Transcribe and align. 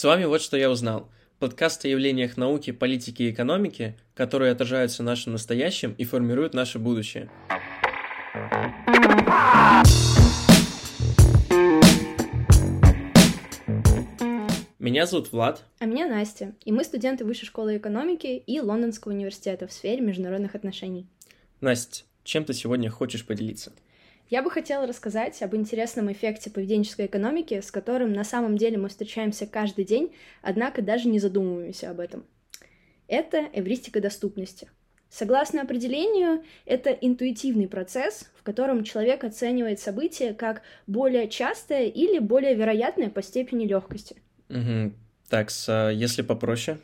С 0.00 0.04
вами 0.04 0.24
«Вот 0.24 0.40
что 0.40 0.56
я 0.56 0.70
узнал»– 0.70 1.10
подкаст 1.40 1.84
о 1.84 1.88
явлениях 1.88 2.38
науки, 2.38 2.70
политики 2.70 3.24
и 3.24 3.30
экономики, 3.32 3.98
которые 4.14 4.50
отражаются 4.50 5.02
в 5.02 5.04
нашем 5.04 5.32
настоящем 5.34 5.94
и 5.98 6.06
формируют 6.06 6.54
наше 6.54 6.78
будущее. 6.78 7.30
Меня 14.78 15.04
зовут 15.04 15.32
Влад. 15.32 15.66
А 15.80 15.84
меня 15.84 16.06
Настя, 16.06 16.54
и 16.64 16.72
мы 16.72 16.84
студенты 16.84 17.26
Высшей 17.26 17.46
школы 17.46 17.76
экономики 17.76 18.42
и 18.46 18.58
Лондонского 18.58 19.12
университета 19.12 19.66
в 19.66 19.72
сфере 19.74 20.00
международных 20.00 20.54
отношений. 20.54 21.06
Настя, 21.60 22.04
чем 22.24 22.46
ты 22.46 22.54
сегодня 22.54 22.88
хочешь 22.88 23.26
поделиться? 23.26 23.70
Я 24.30 24.42
бы 24.42 24.50
хотела 24.50 24.86
рассказать 24.86 25.42
об 25.42 25.56
интересном 25.56 26.10
эффекте 26.12 26.50
поведенческой 26.50 27.06
экономики, 27.06 27.60
с 27.60 27.72
которым 27.72 28.12
на 28.12 28.22
самом 28.22 28.56
деле 28.56 28.78
мы 28.78 28.88
встречаемся 28.88 29.44
каждый 29.44 29.84
день, 29.84 30.14
однако 30.40 30.82
даже 30.82 31.08
не 31.08 31.18
задумываемся 31.18 31.90
об 31.90 31.98
этом. 31.98 32.24
Это 33.08 33.48
эвристика 33.52 34.00
доступности. 34.00 34.70
Согласно 35.08 35.62
определению, 35.62 36.44
это 36.64 36.90
интуитивный 36.90 37.66
процесс, 37.66 38.30
в 38.36 38.44
котором 38.44 38.84
человек 38.84 39.24
оценивает 39.24 39.80
события 39.80 40.32
как 40.32 40.62
более 40.86 41.28
частое 41.28 41.86
или 41.86 42.20
более 42.20 42.54
вероятное 42.54 43.10
по 43.10 43.22
степени 43.22 43.66
легкости. 43.66 44.14
Так, 45.28 45.50
а 45.66 45.90
если 45.90 46.22
попроще? 46.22 46.78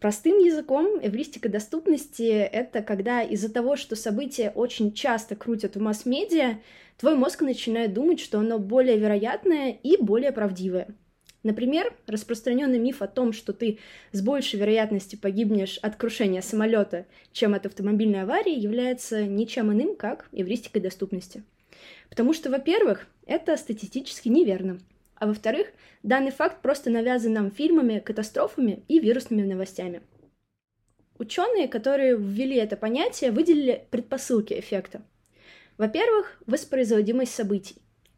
Простым 0.00 0.38
языком 0.38 1.00
эвристика 1.00 1.48
доступности— 1.48 2.22
это 2.22 2.82
когда 2.82 3.22
из-за 3.22 3.50
того, 3.50 3.76
что 3.76 3.96
события 3.96 4.52
очень 4.54 4.92
часто 4.92 5.36
крутят 5.36 5.74
в 5.74 5.80
масс-медиа, 5.80 6.58
твой 6.98 7.16
мозг 7.16 7.40
начинает 7.40 7.94
думать, 7.94 8.20
что 8.20 8.38
оно 8.40 8.58
более 8.58 8.98
вероятное 8.98 9.70
и 9.70 9.96
более 9.96 10.32
правдивое. 10.32 10.88
Например, 11.42 11.94
распространенный 12.06 12.78
миф 12.78 13.00
о 13.00 13.06
том, 13.06 13.32
что 13.32 13.54
ты 13.54 13.78
с 14.12 14.20
большей 14.20 14.58
вероятностью 14.60 15.18
погибнешь 15.18 15.78
от 15.78 15.96
крушения 15.96 16.42
самолета, 16.42 17.06
чем 17.32 17.54
от 17.54 17.64
автомобильной 17.64 18.22
аварии, 18.22 18.58
является 18.58 19.24
ничем 19.24 19.72
иным, 19.72 19.96
как 19.96 20.28
эвристикой 20.32 20.82
доступности. 20.82 21.42
Потому 22.10 22.34
что, 22.34 22.50
во-первых, 22.50 23.06
это 23.26 23.56
статистически 23.56 24.28
неверно— 24.28 24.78
а 25.18 25.26
во-вторых, 25.26 25.68
данный 26.02 26.30
факт 26.30 26.60
просто 26.62 26.90
навязан 26.90 27.32
нам 27.32 27.50
фильмами, 27.50 28.00
катастрофами 28.00 28.82
и 28.88 28.98
вирусными 28.98 29.42
новостями. 29.42 30.02
Ученые, 31.18 31.68
которые 31.68 32.16
ввели 32.16 32.56
это 32.56 32.76
понятие, 32.76 33.30
выделили 33.32 33.86
предпосылки 33.90 34.52
эффекта. 34.58 35.02
Во-первых, 35.78 36.40
воспроизводимость 36.46 37.34
событий. 37.34 37.76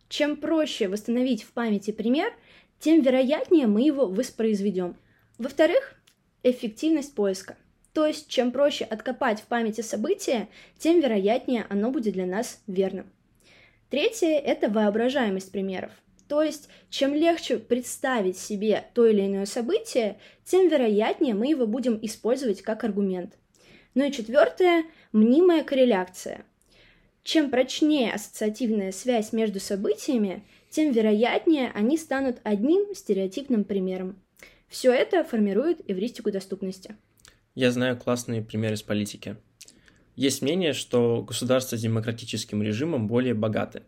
Чем 0.09 0.37
проще 0.37 0.89
восстановить 0.89 1.45
в 1.45 1.53
памяти 1.53 1.93
пример, 1.93 2.33
тем 2.81 3.03
вероятнее 3.03 3.67
мы 3.67 3.83
его 3.83 4.07
воспроизведем. 4.07 4.97
Во-вторых, 5.39 5.95
эффективность 6.43 7.15
поиска. 7.15 7.57
То 7.93 8.07
есть, 8.07 8.29
чем 8.29 8.51
проще 8.51 8.85
откопать 8.85 9.41
в 9.41 9.47
памяти 9.47 9.81
событие, 9.81 10.49
тем 10.79 11.01
вероятнее 11.01 11.67
оно 11.69 11.91
будет 11.91 12.15
для 12.15 12.27
нас 12.27 12.61
верным. 12.67 13.07
Третье– 13.91 14.39
это 14.45 14.69
воображаемость 14.69 15.53
примеров– 15.53 15.93
то 16.29 16.43
есть, 16.43 16.69
чем 16.91 17.15
легче 17.15 17.59
представить 17.59 18.39
себе 18.39 18.85
то 18.95 19.07
или 19.07 19.27
иное 19.27 19.47
событие, 19.47 20.19
тем 20.45 20.69
вероятнее 20.69 21.35
мы 21.35 21.49
его 21.49 21.67
будем 21.67 21.99
использовать 22.03 22.63
как 22.63 22.85
аргумент. 22.85 23.35
Ну 23.95 24.05
и 24.05 24.13
четвертое– 24.13 24.85
мнимая 25.13 25.65
корреляция. 25.65 26.45
Чем 27.25 27.51
прочнее 27.51 28.13
ассоциативная 28.13 28.93
связь 28.93 29.33
между 29.33 29.59
событиями, 29.59 30.45
тем 30.71 30.93
вероятнее 30.93 31.71
они 31.75 31.97
станут 31.97 32.39
одним 32.45 32.95
стереотипным 32.95 33.65
примером. 33.65 34.17
Все 34.69 34.93
это 34.93 35.25
формирует 35.25 35.81
эвристику 35.91 36.31
доступности. 36.31 36.95
Я 37.55 37.71
знаю 37.73 37.97
классные 37.99 38.43
примеры 38.43 38.75
из 38.75 38.83
политики. 38.83 39.37
Есть 40.15 40.43
мнение, 40.43 40.73
что 40.73 41.23
государства 41.23 41.77
с 41.77 41.81
демократическим 41.81 42.63
режимом 42.63 43.09
более 43.09 43.35
богаты. 43.35 43.83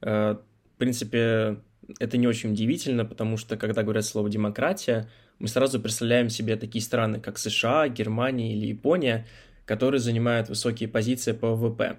Э, 0.00 0.36
в 0.76 0.78
принципе, 0.78 1.58
это 1.98 2.16
не 2.16 2.26
очень 2.26 2.52
удивительно, 2.52 3.04
потому 3.04 3.36
что, 3.36 3.56
когда 3.56 3.82
говорят 3.82 4.04
слово 4.04 4.28
«демократия», 4.28 5.08
мы 5.38 5.48
сразу 5.48 5.80
представляем 5.80 6.30
себе 6.30 6.56
такие 6.56 6.82
страны, 6.82 7.20
как 7.20 7.38
США, 7.38 7.88
Германия 7.88 8.54
или 8.54 8.66
Япония, 8.66 9.26
которые 9.64 10.00
занимают 10.00 10.48
высокие 10.48 10.88
позиции 10.88 11.32
по 11.32 11.54
ВВП. 11.54 11.98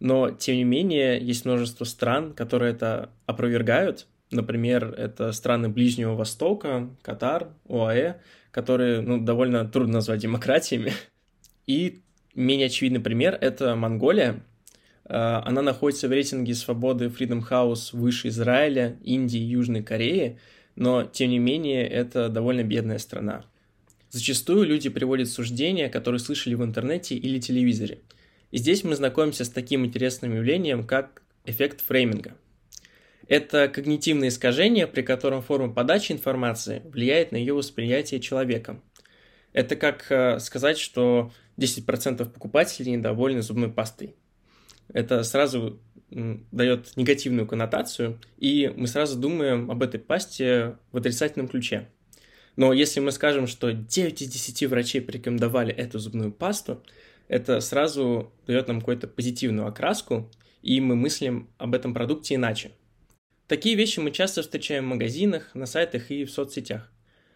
Но, 0.00 0.30
тем 0.30 0.56
не 0.56 0.64
менее, 0.64 1.20
есть 1.20 1.44
множество 1.44 1.84
стран, 1.84 2.32
которые 2.32 2.72
это 2.72 3.10
опровергают. 3.26 4.06
Например, 4.30 4.94
это 4.96 5.32
страны 5.32 5.68
Ближнего 5.68 6.14
Востока, 6.14 6.90
Катар, 7.02 7.48
ОАЭ, 7.68 8.16
которые 8.50 9.00
ну, 9.00 9.18
довольно 9.18 9.66
трудно 9.66 9.94
назвать 9.94 10.20
демократиями. 10.20 10.92
И 11.66 12.02
менее 12.34 12.66
очевидный 12.66 13.00
пример– 13.00 13.36
это 13.40 13.74
Монголия, 13.74 14.42
она 15.08 15.62
находится 15.62 16.06
в 16.06 16.12
рейтинге 16.12 16.54
свободы 16.54 17.06
Freedom 17.06 17.42
House 17.48 17.90
выше 17.92 18.28
Израиля, 18.28 18.98
Индии, 19.02 19.38
Южной 19.38 19.82
Кореи, 19.82 20.38
но, 20.76 21.02
тем 21.04 21.30
не 21.30 21.38
менее, 21.38 21.86
это 21.88 22.28
довольно 22.28 22.62
бедная 22.62 22.98
страна. 22.98 23.44
Зачастую 24.10 24.64
люди 24.64 24.88
приводят 24.88 25.28
суждения, 25.28 25.88
которые 25.88 26.18
слышали 26.18 26.54
в 26.54 26.62
интернете 26.62 27.14
или 27.14 27.38
телевизоре. 27.38 28.00
И 28.50 28.58
здесь 28.58 28.84
мы 28.84 28.96
знакомимся 28.96 29.44
с 29.44 29.50
таким 29.50 29.84
интересным 29.84 30.34
явлением, 30.34 30.86
как 30.86 31.22
эффект 31.44 31.80
фрейминга. 31.80 32.34
Это 33.26 33.68
когнитивное 33.68 34.28
искажение, 34.28 34.86
при 34.86 35.02
котором 35.02 35.42
форма 35.42 35.72
подачи 35.72 36.12
информации 36.12 36.82
влияет 36.84 37.32
на 37.32 37.36
ее 37.36 37.52
восприятие 37.54 38.20
человеком. 38.20 38.82
Это 39.52 39.76
как 39.76 40.10
э, 40.10 40.38
сказать, 40.38 40.78
что 40.78 41.32
10% 41.58 42.24
покупателей 42.30 42.92
недовольны 42.92 43.42
зубной 43.42 43.70
пастой 43.70 44.14
это 44.92 45.22
сразу 45.22 45.80
дает 46.10 46.96
негативную 46.96 47.46
коннотацию, 47.46 48.18
и 48.38 48.72
мы 48.74 48.86
сразу 48.86 49.18
думаем 49.18 49.70
об 49.70 49.82
этой 49.82 50.00
пасте 50.00 50.78
в 50.90 50.96
отрицательном 50.96 51.48
ключе. 51.48 51.88
Но 52.56 52.72
если 52.72 53.00
мы 53.00 53.12
скажем, 53.12 53.46
что 53.46 53.72
9 53.72 54.22
из 54.22 54.28
10 54.28 54.68
врачей 54.68 55.00
порекомендовали 55.00 55.72
эту 55.72 55.98
зубную 55.98 56.32
пасту, 56.32 56.82
это 57.28 57.60
сразу 57.60 58.32
дает 58.46 58.68
нам 58.68 58.80
какую-то 58.80 59.06
позитивную 59.06 59.68
окраску, 59.68 60.30
и 60.62 60.80
мы 60.80 60.96
мыслим 60.96 61.50
об 61.58 61.74
этом 61.74 61.92
продукте 61.92 62.34
иначе. 62.34 62.72
Такие 63.46 63.76
вещи 63.76 64.00
мы 64.00 64.10
часто 64.10 64.42
встречаем 64.42 64.86
в 64.86 64.88
магазинах, 64.88 65.54
на 65.54 65.66
сайтах 65.66 66.10
и 66.10 66.24
в 66.24 66.30
соцсетях. 66.30 66.90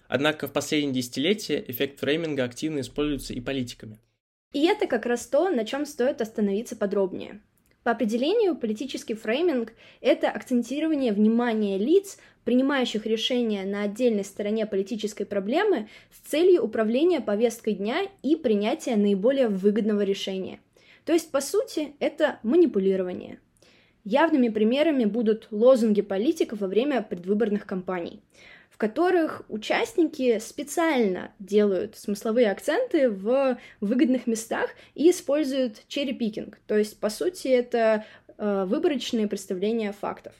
Однако 0.08 0.46
в 0.48 0.52
последние 0.52 0.94
десятилетия 0.94 1.62
эффект 1.68 2.00
фрейминга 2.00 2.44
активно 2.44 2.80
используется 2.80 3.34
и 3.34 3.40
политиками– 3.40 3.98
и 4.52 4.66
это 4.66 4.86
как 4.86 5.06
раз 5.06 5.26
то, 5.26 5.48
на 5.48 5.64
чем 5.64 5.86
стоит 5.86 6.20
остановиться 6.20 6.76
подробнее. 6.76 7.40
По 7.82 7.90
определению, 7.90 8.54
политический 8.54 9.14
фрейминг– 9.14 9.72
это 10.00 10.30
акцентирование 10.30 11.12
внимания 11.12 11.78
лиц, 11.78 12.18
принимающих 12.44 13.06
решения 13.06 13.64
на 13.64 13.82
отдельной 13.82 14.24
стороне 14.24 14.66
политической 14.66 15.24
проблемы 15.24 15.88
с 16.12 16.28
целью 16.28 16.62
управления 16.62 17.20
повесткой 17.20 17.74
дня 17.74 18.02
и 18.22 18.36
принятия 18.36 18.94
наиболее 18.96 19.48
выгодного 19.48 20.02
решения. 20.02 20.60
То 21.04 21.12
есть, 21.12 21.32
по 21.32 21.40
сути, 21.40 21.94
это 21.98 22.38
манипулирование. 22.44 23.40
Явными 24.04 24.48
примерами 24.48 25.04
будут 25.04 25.48
лозунги 25.50 26.02
политиков 26.02 26.60
во 26.60 26.68
время 26.68 27.02
предвыборных 27.02 27.66
кампаний– 27.66 28.22
которых 28.82 29.42
участники 29.48 30.40
специально 30.40 31.30
делают 31.38 31.96
смысловые 31.96 32.50
акценты 32.50 33.08
в 33.08 33.56
выгодных 33.80 34.26
местах 34.26 34.70
и 34.96 35.08
используют 35.08 35.86
черри-пикинг. 35.86 36.58
То 36.66 36.76
есть, 36.76 36.98
по 36.98 37.08
сути, 37.08 37.46
это 37.46 38.04
э, 38.36 38.64
выборочные 38.66 39.28
представления 39.28 39.92
фактов. 39.92 40.32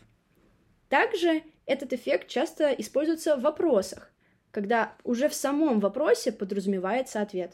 Также 0.88 1.42
этот 1.66 1.92
эффект 1.92 2.26
часто 2.26 2.72
используется 2.72 3.36
в 3.36 3.42
вопросах, 3.42 4.10
когда 4.50 4.92
уже 5.04 5.28
в 5.28 5.34
самом 5.34 5.78
вопросе 5.78 6.32
подразумевается 6.32 7.22
ответ. 7.22 7.52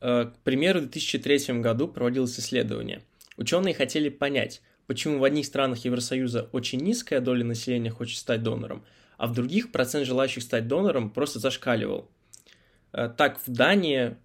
Э, 0.00 0.26
к 0.26 0.38
примеру, 0.44 0.78
в 0.78 0.82
2003 0.82 1.58
году 1.60 1.88
проводилось 1.88 2.38
исследование. 2.38 3.02
Ученые 3.36 3.74
хотели 3.74 4.10
понять, 4.10 4.62
почему 4.86 5.18
в 5.18 5.24
одних 5.24 5.44
странах 5.44 5.84
Евросоюза 5.84 6.50
очень 6.52 6.78
низкая 6.78 7.18
доля 7.18 7.44
населения 7.44 7.90
хочет 7.90 8.18
стать 8.18 8.44
донором, 8.44 8.84
а 9.16 9.26
в 9.26 9.32
других 9.32 9.72
процент 9.72 10.06
желающих 10.06 10.42
стать 10.42 10.68
донором 10.68 11.10
просто 11.10 11.38
зашкаливал. 11.38 12.10
Э, 12.92 13.08
так, 13.16 13.40
в 13.46 13.50
Дании 13.50 14.16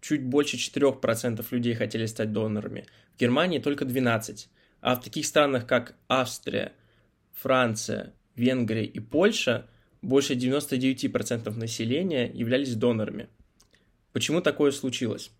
чуть 0.00 0.24
больше 0.24 0.56
4% 0.56 1.44
людей 1.50 1.74
хотели 1.74 2.06
стать 2.06 2.32
донорами, 2.32 2.86
в 3.14 3.20
Германии 3.20 3.58
только 3.58 3.84
12%, 3.84 4.46
а 4.80 4.96
в 4.96 5.02
таких 5.02 5.26
странах, 5.26 5.66
как 5.66 5.94
Австрия, 6.08 6.72
Франция, 7.32 8.12
Венгрия 8.36 8.84
и 8.84 9.00
Польша 9.00 9.66
больше 10.02 10.34
99% 10.34 11.50
населения 11.56 12.30
являлись 12.30 12.74
донорами. 12.74 13.28
Почему 14.12 14.40
такое 14.40 14.70
случилось? 14.72 15.30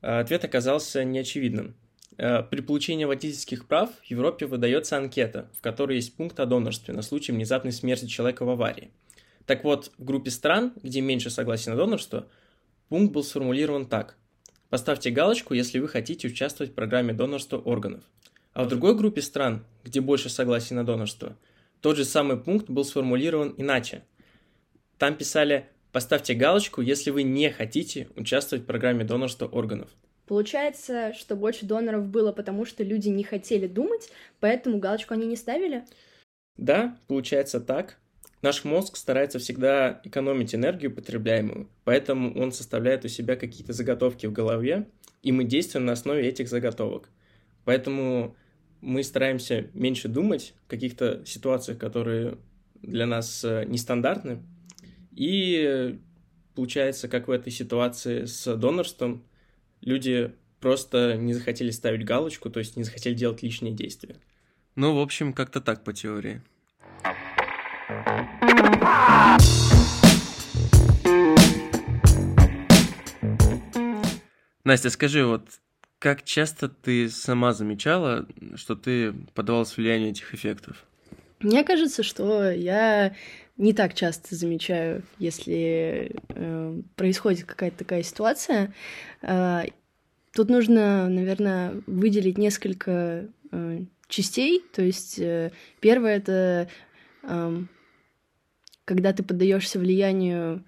Э, 0.00 0.20
ответ 0.20 0.44
оказался 0.44 1.04
неочевидным– 1.04 1.74
при 2.18 2.60
получении 2.62 3.04
водительских 3.04 3.68
прав 3.68 3.90
в 4.02 4.04
Европе 4.04 4.46
выдается 4.46 4.96
анкета, 4.96 5.48
в 5.56 5.62
которой 5.62 5.96
есть 5.96 6.16
пункт 6.16 6.40
о 6.40 6.46
донорстве 6.46 6.92
на 6.92 7.02
случай 7.02 7.30
внезапной 7.30 7.70
смерти 7.70 8.06
человека 8.06 8.44
в 8.44 8.50
аварии. 8.50 8.90
Так 9.46 9.62
вот, 9.62 9.92
в 9.96 10.04
группе 10.04 10.32
стран, 10.32 10.72
где 10.82 11.00
меньше 11.00 11.30
согласия 11.30 11.70
на 11.70 11.76
донорство, 11.76 12.26
пункт 12.88 13.12
был 13.12 13.22
сформулирован 13.22 13.86
так. 13.86 14.16
Поставьте 14.68 15.10
галочку, 15.10 15.54
если 15.54 15.78
вы 15.78 15.86
хотите 15.86 16.26
участвовать 16.26 16.72
в 16.72 16.74
программе 16.74 17.14
донорства 17.14 17.58
органов. 17.58 18.02
А 18.52 18.64
в 18.64 18.68
другой 18.68 18.96
группе 18.96 19.22
стран, 19.22 19.64
где 19.84 20.00
больше 20.00 20.28
согласия 20.28 20.74
на 20.74 20.84
донорство, 20.84 21.36
тот 21.80 21.96
же 21.96 22.04
самый 22.04 22.36
пункт 22.36 22.68
был 22.68 22.84
сформулирован 22.84 23.54
иначе. 23.56 24.02
Там 24.98 25.14
писали 25.14 25.68
«поставьте 25.92 26.34
галочку, 26.34 26.80
если 26.80 27.10
вы 27.10 27.22
не 27.22 27.50
хотите 27.50 28.08
участвовать 28.16 28.64
в 28.64 28.66
программе 28.66 29.04
донорства 29.04 29.46
органов». 29.46 29.88
Получается, 30.28 31.14
что 31.14 31.36
больше 31.36 31.64
доноров 31.64 32.06
было, 32.06 32.32
потому 32.32 32.66
что 32.66 32.84
люди 32.84 33.08
не 33.08 33.24
хотели 33.24 33.66
думать, 33.66 34.10
поэтому 34.40 34.78
галочку 34.78 35.14
они 35.14 35.26
не 35.26 35.36
ставили? 35.36 35.84
Да, 36.58 36.98
получается 37.06 37.60
так. 37.60 37.98
Наш 38.42 38.62
мозг 38.64 38.98
старается 38.98 39.38
всегда 39.38 40.02
экономить 40.04 40.54
энергию 40.54 40.94
потребляемую, 40.94 41.70
поэтому 41.84 42.38
он 42.38 42.52
составляет 42.52 43.06
у 43.06 43.08
себя 43.08 43.36
какие-то 43.36 43.72
заготовки 43.72 44.26
в 44.26 44.32
голове, 44.32 44.86
и 45.22 45.32
мы 45.32 45.44
действуем 45.44 45.86
на 45.86 45.92
основе 45.92 46.28
этих 46.28 46.48
заготовок. 46.48 47.08
Поэтому 47.64 48.36
мы 48.82 49.02
стараемся 49.04 49.70
меньше 49.72 50.08
думать 50.08 50.54
в 50.66 50.68
каких-то 50.68 51.24
ситуациях, 51.24 51.78
которые 51.78 52.36
для 52.82 53.06
нас 53.06 53.44
э, 53.44 53.64
нестандартны. 53.66 54.42
И 55.10 55.98
получается, 56.54 57.08
как 57.08 57.28
в 57.28 57.30
этой 57.30 57.50
ситуации 57.50 58.26
с 58.26 58.54
донорством, 58.56 59.24
люди 59.80 60.34
просто 60.60 61.16
не 61.16 61.34
захотели 61.34 61.70
ставить 61.70 62.04
галочку, 62.04 62.50
то 62.50 62.58
есть 62.58 62.76
не 62.76 62.84
захотели 62.84 63.14
делать 63.14 63.42
лишние 63.42 63.74
действия. 63.74 64.16
Ну, 64.74 64.94
в 64.94 65.00
общем, 65.00 65.32
как-то 65.32 65.60
так 65.60 65.84
по 65.84 65.92
теории. 65.92 66.42
Настя, 74.64 74.90
скажи, 74.90 75.24
вот 75.24 75.48
как 75.98 76.22
часто 76.24 76.68
ты 76.68 77.08
сама 77.08 77.52
замечала, 77.52 78.26
что 78.54 78.76
ты 78.76 79.12
поддавалась 79.34 79.76
влиянию 79.76 80.10
этих 80.10 80.34
эффектов? 80.34 80.84
Мне 81.40 81.64
кажется, 81.64 82.02
что 82.02 82.50
я 82.50 83.14
не 83.58 83.72
так 83.72 83.94
часто 83.94 84.34
замечаю, 84.34 85.02
если 85.18 86.12
э, 86.28 86.80
происходит 86.96 87.44
какая-то 87.44 87.78
такая 87.78 88.02
ситуация. 88.02 88.72
Э, 89.20 89.64
тут 90.32 90.48
нужно, 90.48 91.08
наверное, 91.08 91.82
выделить 91.86 92.38
несколько 92.38 93.26
э, 93.50 93.80
частей. 94.08 94.64
То 94.72 94.82
есть 94.82 95.18
э, 95.18 95.50
первое 95.80 96.16
это 96.16 96.68
э, 97.24 97.62
когда 98.84 99.12
ты 99.12 99.22
поддаешься 99.22 99.78
влиянию 99.78 100.64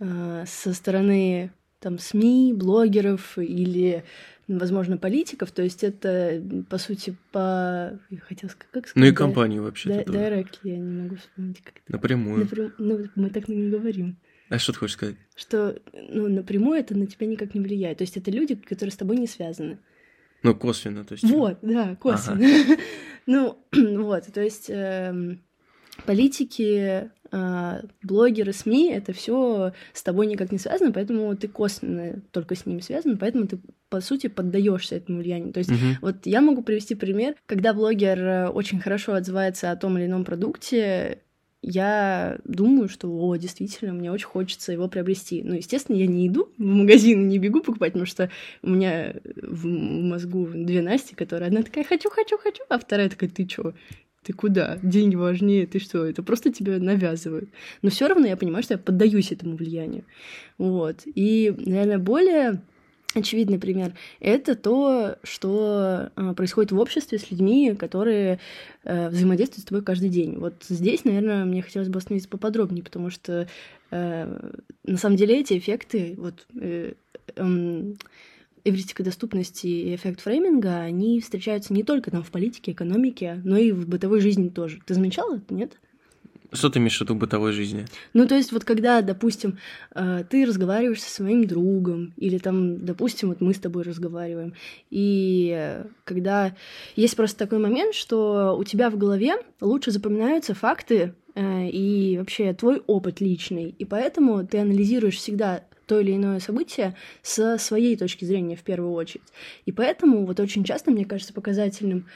э, 0.00 0.44
со 0.46 0.72
стороны 0.72 1.52
там 1.80 1.98
СМИ, 1.98 2.54
блогеров 2.54 3.36
или, 3.36 4.04
возможно, 4.48 4.96
политиков, 4.96 5.50
то 5.52 5.62
есть 5.62 5.84
это, 5.84 6.42
по 6.68 6.78
сути, 6.78 7.16
по... 7.32 7.98
Я 8.10 8.18
хотела 8.20 8.50
сказать, 8.50 8.70
как 8.72 8.88
сказать? 8.88 8.96
Ну 8.96 9.12
и 9.12 9.14
компании 9.14 9.58
вообще. 9.58 9.88
Да, 9.90 10.02
directly, 10.02 10.58
я 10.64 10.78
не 10.78 11.02
могу 11.02 11.16
вспомнить, 11.16 11.60
как 11.62 11.74
это. 11.76 11.92
Напрямую. 11.92 12.40
Напрям... 12.40 12.72
Ну, 12.78 13.06
мы 13.14 13.30
так 13.30 13.48
не 13.48 13.68
говорим. 13.70 14.18
А 14.48 14.58
что 14.58 14.72
ты 14.72 14.78
хочешь 14.78 14.94
сказать? 14.94 15.16
Что, 15.36 15.78
ну, 15.92 16.28
напрямую 16.28 16.78
это 16.78 16.96
на 16.96 17.06
тебя 17.06 17.26
никак 17.26 17.54
не 17.54 17.60
влияет. 17.60 17.98
То 17.98 18.02
есть 18.02 18.16
это 18.16 18.30
люди, 18.30 18.54
которые 18.54 18.92
с 18.92 18.96
тобой 18.96 19.18
не 19.18 19.26
связаны. 19.26 19.78
Ну, 20.42 20.54
косвенно, 20.54 21.04
то 21.04 21.12
есть. 21.12 21.24
Вот, 21.24 21.58
да, 21.62 21.96
косвенно. 21.96 22.46
Ага. 22.46 22.76
ну, 23.26 23.66
вот, 23.72 24.24
то 24.32 24.40
есть 24.40 24.70
эм, 24.70 25.42
политики, 26.04 27.10
а, 27.30 27.80
блогеры, 28.02 28.52
СМИ, 28.52 28.90
это 28.90 29.12
все 29.12 29.72
с 29.92 30.02
тобой 30.02 30.26
никак 30.26 30.50
не 30.50 30.58
связано, 30.58 30.92
поэтому 30.92 31.36
ты 31.36 31.48
косвенно 31.48 32.22
только 32.32 32.54
с 32.54 32.64
ними 32.64 32.80
связан, 32.80 33.18
поэтому 33.18 33.46
ты, 33.46 33.58
по 33.90 34.00
сути, 34.00 34.28
поддаешься 34.28 34.96
этому 34.96 35.18
влиянию. 35.18 35.52
То 35.52 35.58
есть, 35.58 35.70
uh-huh. 35.70 35.96
вот 36.00 36.16
я 36.24 36.40
могу 36.40 36.62
привести 36.62 36.94
пример, 36.94 37.34
когда 37.46 37.74
блогер 37.74 38.18
э, 38.18 38.48
очень 38.48 38.80
хорошо 38.80 39.12
отзывается 39.12 39.70
о 39.70 39.76
том 39.76 39.98
или 39.98 40.06
ином 40.06 40.24
продукте, 40.24 41.18
я 41.60 42.38
думаю, 42.44 42.88
что, 42.88 43.08
о, 43.10 43.36
действительно, 43.36 43.92
мне 43.92 44.12
очень 44.12 44.26
хочется 44.26 44.72
его 44.72 44.88
приобрести. 44.88 45.42
Ну, 45.42 45.54
естественно, 45.54 45.96
я 45.96 46.06
не 46.06 46.28
иду 46.28 46.50
в 46.56 46.62
магазин, 46.62 47.26
не 47.26 47.38
бегу 47.38 47.60
покупать, 47.60 47.92
потому 47.92 48.06
что 48.06 48.30
у 48.62 48.70
меня 48.70 49.16
в 49.42 49.66
мозгу 49.66 50.48
две 50.54 50.82
Насти, 50.82 51.16
которые 51.16 51.48
одна 51.48 51.62
такая 51.62 51.84
«хочу, 51.84 52.10
хочу, 52.10 52.38
хочу», 52.38 52.62
а 52.68 52.78
вторая 52.78 53.10
такая 53.10 53.28
«ты 53.28 53.44
чё?» 53.44 53.74
Ты 54.28 54.34
куда? 54.34 54.78
Деньги 54.82 55.16
важнее, 55.16 55.66
ты 55.66 55.78
что? 55.78 56.04
Это 56.04 56.22
просто 56.22 56.52
тебя 56.52 56.78
навязывают. 56.78 57.48
Но 57.80 57.88
все 57.88 58.08
равно 58.08 58.26
я 58.26 58.36
понимаю, 58.36 58.62
что 58.62 58.74
я 58.74 58.78
поддаюсь 58.78 59.32
этому 59.32 59.56
влиянию. 59.56 60.04
Вот. 60.58 60.96
И, 61.06 61.54
наверное, 61.56 61.96
более 61.96 62.60
очевидный 63.14 63.58
пример— 63.58 63.94
это 64.20 64.54
то, 64.54 65.16
что 65.22 66.10
э, 66.14 66.34
происходит 66.34 66.72
в 66.72 66.78
обществе 66.78 67.18
с 67.18 67.30
людьми, 67.30 67.74
которые 67.74 68.38
э, 68.84 69.08
взаимодействуют 69.08 69.62
с 69.62 69.68
тобой 69.68 69.82
каждый 69.82 70.10
день. 70.10 70.36
Вот 70.36 70.62
здесь, 70.68 71.06
наверное, 71.06 71.46
мне 71.46 71.62
хотелось 71.62 71.88
бы 71.88 71.96
остановиться 71.96 72.28
поподробнее, 72.28 72.84
потому 72.84 73.08
что 73.08 73.48
э, 73.90 74.50
на 74.84 74.96
самом 74.98 75.16
деле 75.16 75.40
эти 75.40 75.56
эффекты, 75.56 76.16
вот 76.18 76.46
э, 76.60 76.92
э, 77.34 77.82
эвристика 78.68 79.02
доступности 79.02 79.66
и 79.66 79.94
эффект 79.94 80.20
фрейминга, 80.20 80.80
они 80.80 81.20
встречаются 81.20 81.72
не 81.72 81.82
только 81.82 82.10
там 82.10 82.22
в 82.22 82.30
политике, 82.30 82.72
экономике, 82.72 83.40
но 83.44 83.56
и 83.56 83.72
в 83.72 83.88
бытовой 83.88 84.20
жизни 84.20 84.48
тоже. 84.48 84.80
Ты 84.86 84.94
замечала 84.94 85.36
это, 85.36 85.54
нет? 85.54 85.78
Что 86.50 86.70
ты 86.70 86.78
имеешь 86.78 86.96
в 86.96 87.00
виду 87.02 87.14
в 87.14 87.18
бытовой 87.18 87.52
жизни? 87.52 87.84
Ну, 88.14 88.26
то 88.26 88.34
есть 88.34 88.52
вот 88.52 88.64
когда, 88.64 89.02
допустим, 89.02 89.58
э, 89.94 90.24
ты 90.30 90.46
разговариваешь 90.46 91.02
со 91.02 91.10
своим 91.10 91.46
другом, 91.46 92.14
или 92.16 92.38
там, 92.38 92.84
допустим, 92.84 93.28
вот 93.28 93.42
мы 93.42 93.52
с 93.52 93.58
тобой 93.58 93.82
разговариваем, 93.82 94.54
и 94.90 95.82
когда 96.04 96.56
есть 96.96 97.16
просто 97.16 97.38
такой 97.38 97.58
момент, 97.58 97.94
что 97.94 98.56
у 98.58 98.64
тебя 98.64 98.88
в 98.88 98.96
голове 98.96 99.34
лучше 99.60 99.90
запоминаются 99.90 100.54
факты 100.54 101.14
э, 101.34 101.68
и 101.68 102.16
вообще 102.16 102.54
твой 102.54 102.82
опыт 102.86 103.20
личный, 103.20 103.74
и 103.78 103.84
поэтому 103.84 104.46
ты 104.46 104.58
анализируешь 104.58 105.16
всегда 105.16 105.64
то 105.88 105.98
или 105.98 106.14
иное 106.14 106.38
событие 106.38 106.94
с 107.22 107.58
своей 107.58 107.96
точки 107.96 108.24
зрения 108.24 108.54
в 108.54 108.62
первую 108.62 108.92
очередь. 108.92 109.24
И 109.66 109.72
поэтому 109.72 110.24
вот 110.26 110.38
очень 110.38 110.62
часто, 110.62 110.90
мне 110.90 111.04
кажется, 111.04 111.32
показательным 111.32 112.06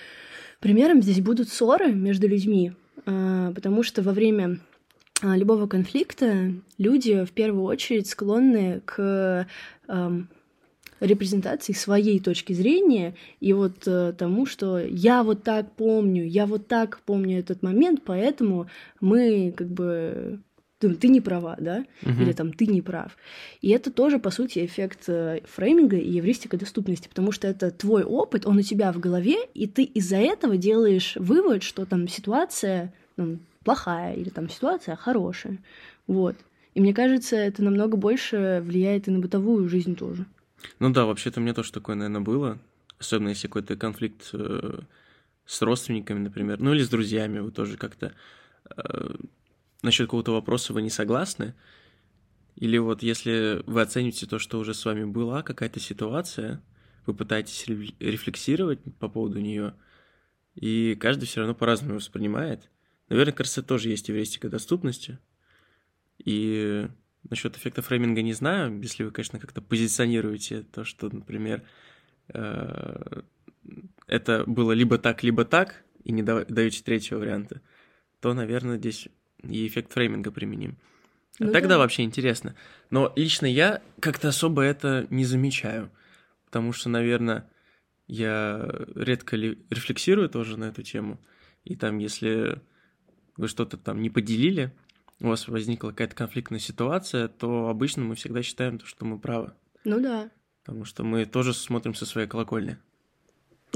примером 0.60 1.02
здесь 1.02 1.20
будут 1.20 1.48
ссоры 1.48 1.92
между 1.92 2.28
людьми, 2.28 2.72
а, 3.06 3.52
потому 3.52 3.82
что 3.82 4.02
во 4.02 4.12
время 4.12 4.60
а, 5.22 5.36
любого 5.36 5.66
конфликта 5.66 6.52
люди 6.78 7.24
в 7.24 7.32
первую 7.32 7.64
очередь 7.64 8.06
склонны 8.08 8.80
к 8.84 9.46
репрезентации 11.02 11.72
своей 11.72 12.20
точки 12.20 12.52
зрения 12.52 13.14
и 13.40 13.52
вот 13.52 13.86
э, 13.86 14.14
тому, 14.16 14.46
что 14.46 14.78
я 14.78 15.24
вот 15.24 15.42
так 15.42 15.72
помню, 15.72 16.24
я 16.24 16.46
вот 16.46 16.68
так 16.68 17.00
помню 17.04 17.40
этот 17.40 17.62
момент, 17.62 18.02
поэтому 18.04 18.68
мы 19.00 19.52
как 19.56 19.68
бы 19.68 20.40
ты 20.90 21.08
не 21.08 21.20
права, 21.20 21.56
да, 21.58 21.84
угу. 22.02 22.22
или 22.22 22.32
там 22.32 22.52
ты 22.52 22.66
не 22.66 22.82
прав. 22.82 23.16
И 23.60 23.70
это 23.70 23.90
тоже, 23.90 24.18
по 24.18 24.30
сути, 24.30 24.64
эффект 24.64 25.08
э, 25.08 25.40
фрейминга 25.44 25.96
и 25.96 26.10
евристика 26.10 26.56
доступности, 26.56 27.08
потому 27.08 27.32
что 27.32 27.48
это 27.48 27.70
твой 27.70 28.04
опыт, 28.04 28.46
он 28.46 28.58
у 28.58 28.62
тебя 28.62 28.92
в 28.92 29.00
голове, 29.00 29.36
и 29.54 29.66
ты 29.66 29.84
из-за 29.84 30.16
этого 30.16 30.56
делаешь 30.56 31.14
вывод, 31.16 31.62
что 31.62 31.86
там 31.86 32.08
ситуация 32.08 32.92
ну, 33.16 33.38
плохая 33.64 34.14
или 34.14 34.28
там 34.28 34.48
ситуация 34.48 34.96
хорошая. 34.96 35.58
Вот. 36.06 36.36
И 36.74 36.80
мне 36.80 36.94
кажется, 36.94 37.36
это 37.36 37.62
намного 37.62 37.96
больше 37.96 38.62
влияет 38.64 39.08
и 39.08 39.10
на 39.10 39.18
бытовую 39.18 39.68
жизнь 39.68 39.94
тоже. 39.94 40.26
Ну 40.78 40.90
да, 40.90 41.04
вообще-то 41.04 41.40
у 41.40 41.42
меня 41.42 41.54
тоже 41.54 41.72
такое, 41.72 41.96
наверное, 41.96 42.20
было. 42.22 42.58
Особенно 42.98 43.30
если 43.30 43.48
какой-то 43.48 43.76
конфликт 43.76 44.30
э, 44.32 44.80
с 45.44 45.62
родственниками, 45.62 46.20
например, 46.20 46.60
ну 46.60 46.72
или 46.72 46.82
с 46.82 46.88
друзьями, 46.88 47.40
вы 47.40 47.50
тоже 47.50 47.76
как-то 47.76 48.12
э, 48.76 49.14
насчет 49.82 50.06
какого-то 50.06 50.32
вопроса 50.32 50.72
вы 50.72 50.82
не 50.82 50.90
согласны, 50.90 51.54
или 52.56 52.78
вот 52.78 53.02
если 53.02 53.62
вы 53.66 53.80
оцените 53.82 54.26
то, 54.26 54.38
что 54.38 54.58
уже 54.58 54.74
с 54.74 54.84
вами 54.84 55.04
была 55.04 55.42
какая-то 55.42 55.80
ситуация, 55.80 56.62
вы 57.06 57.14
пытаетесь 57.14 57.66
рефлексировать 57.98 58.80
по 58.98 59.08
поводу 59.08 59.40
нее, 59.40 59.74
и 60.54 60.96
каждый 61.00 61.26
все 61.26 61.40
равно 61.40 61.54
по-разному 61.54 61.96
воспринимает. 61.96 62.70
Наверное, 63.08 63.32
кажется, 63.32 63.62
тоже 63.62 63.88
есть 63.88 64.10
эвристика 64.10 64.48
доступности. 64.48 65.18
И 66.18 66.88
насчет 67.28 67.56
эффекта 67.56 67.82
фрейминга 67.82 68.22
не 68.22 68.32
знаю, 68.32 68.80
если 68.80 69.04
вы, 69.04 69.10
конечно, 69.10 69.38
как-то 69.38 69.60
позиционируете 69.60 70.62
то, 70.62 70.84
что, 70.84 71.08
например, 71.08 71.62
э, 72.28 73.22
это 74.06 74.44
было 74.46 74.72
либо 74.72 74.98
так, 74.98 75.22
либо 75.22 75.44
так, 75.44 75.84
и 76.04 76.12
не 76.12 76.22
даете 76.22 76.82
третьего 76.82 77.18
варианта, 77.18 77.60
то, 78.20 78.34
наверное, 78.34 78.78
здесь 78.78 79.08
и 79.42 79.66
эффект 79.66 79.92
фрейминга 79.92 80.30
применим. 80.30 80.76
А 81.40 81.44
ну, 81.44 81.52
тогда 81.52 81.70
да. 81.70 81.78
вообще 81.78 82.02
интересно. 82.02 82.54
Но 82.90 83.12
лично 83.16 83.46
я 83.46 83.82
как-то 84.00 84.28
особо 84.28 84.62
это 84.62 85.06
не 85.10 85.24
замечаю, 85.24 85.90
потому 86.44 86.72
что, 86.72 86.88
наверное, 86.88 87.48
я 88.06 88.68
редко 88.94 89.36
ли 89.36 89.58
рефлексирую 89.70 90.28
тоже 90.28 90.58
на 90.58 90.64
эту 90.64 90.82
тему. 90.82 91.18
И 91.64 91.76
там, 91.76 91.98
если 91.98 92.60
вы 93.36 93.48
что-то 93.48 93.76
там 93.76 94.02
не 94.02 94.10
поделили, 94.10 94.72
у 95.20 95.28
вас 95.28 95.48
возникла 95.48 95.90
какая-то 95.90 96.16
конфликтная 96.16 96.60
ситуация, 96.60 97.28
то 97.28 97.68
обычно 97.68 98.02
мы 98.02 98.14
всегда 98.14 98.42
считаем, 98.42 98.80
что 98.84 99.04
мы 99.04 99.18
правы. 99.18 99.52
Ну 99.84 100.00
да. 100.00 100.30
Потому 100.64 100.84
что 100.84 101.04
мы 101.04 101.24
тоже 101.24 101.54
смотрим 101.54 101.94
со 101.94 102.06
своей 102.06 102.28
колокольни. 102.28 102.78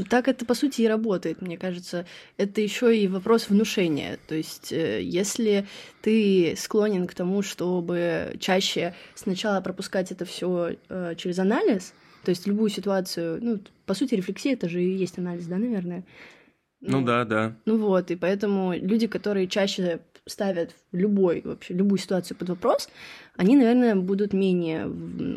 Так 0.04 0.28
это, 0.28 0.44
по 0.44 0.54
сути, 0.54 0.82
и 0.82 0.88
работает, 0.88 1.40
мне 1.40 1.56
кажется. 1.56 2.04
Это 2.36 2.60
еще 2.60 2.96
и 2.96 3.08
вопрос 3.08 3.48
внушения. 3.48 4.18
То 4.26 4.34
есть, 4.34 4.70
э, 4.70 5.00
если 5.02 5.66
ты 6.02 6.54
склонен 6.58 7.06
к 7.06 7.14
тому, 7.14 7.40
чтобы 7.40 8.36
чаще 8.38 8.94
сначала 9.14 9.60
пропускать 9.62 10.12
это 10.12 10.26
все 10.26 10.76
э, 10.88 11.14
через 11.16 11.38
анализ, 11.38 11.94
то 12.24 12.30
есть 12.30 12.46
любую 12.46 12.68
ситуацию, 12.68 13.38
ну, 13.42 13.58
по 13.86 13.94
сути, 13.94 14.14
рефлексия 14.14 14.52
это 14.52 14.68
же 14.68 14.82
и 14.82 14.96
есть 14.96 15.16
анализ, 15.18 15.46
да, 15.46 15.56
наверное? 15.56 16.04
Ну, 16.80 17.00
ну 17.00 17.06
да, 17.06 17.25
да. 17.25 17.56
Ну 17.64 17.78
вот, 17.78 18.11
и 18.11 18.16
поэтому 18.16 18.75
люди, 18.75 19.06
которые 19.06 19.49
чаще 19.49 20.00
ставят 20.28 20.75
любой, 20.90 21.40
вообще 21.45 21.73
любую 21.73 21.99
ситуацию 21.99 22.37
под 22.37 22.49
вопрос, 22.49 22.88
они, 23.37 23.56
наверное, 23.56 23.95
будут 23.95 24.33
менее 24.33 24.90